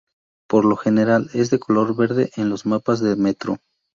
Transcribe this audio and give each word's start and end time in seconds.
Por 0.49 0.65
lo 0.65 0.77
general, 0.77 1.29
es 1.35 1.51
de 1.51 1.59
color 1.59 1.95
verde 1.95 2.31
en 2.35 2.49
los 2.49 2.65
mapas 2.65 3.01
de 3.01 3.15
metro. 3.15 3.59